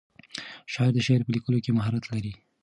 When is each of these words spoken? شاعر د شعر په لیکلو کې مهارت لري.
شاعر 0.73 0.93
د 0.95 0.99
شعر 1.07 1.21
په 1.25 1.31
لیکلو 1.35 1.57
کې 1.63 1.75
مهارت 1.77 2.03
لري. 2.13 2.33